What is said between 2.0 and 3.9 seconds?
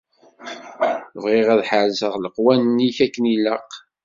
leqwanen-ik akken ilaq.